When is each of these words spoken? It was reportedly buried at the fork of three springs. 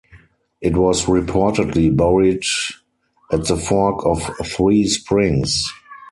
It 0.61 0.75
was 0.75 1.05
reportedly 1.05 1.95
buried 1.95 2.41
at 3.31 3.45
the 3.45 3.55
fork 3.55 4.03
of 4.03 4.31
three 4.43 4.87
springs. 4.87 5.71